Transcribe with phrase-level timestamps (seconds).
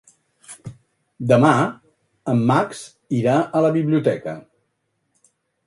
[1.31, 1.51] Demà
[2.33, 2.81] en Max
[3.21, 4.35] irà a la biblioteca.